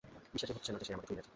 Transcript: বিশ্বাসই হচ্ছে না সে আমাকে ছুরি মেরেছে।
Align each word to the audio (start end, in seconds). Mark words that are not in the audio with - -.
বিশ্বাসই 0.33 0.55
হচ্ছে 0.57 0.69
না 0.71 0.77
সে 0.87 0.91
আমাকে 0.95 1.07
ছুরি 1.07 1.15
মেরেছে। 1.17 1.27